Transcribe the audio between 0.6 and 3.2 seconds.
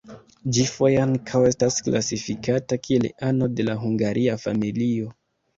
foje ankaŭ estas klasifikata kiel